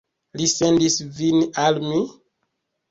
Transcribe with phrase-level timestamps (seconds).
[0.39, 2.03] Li sendis vin al mi?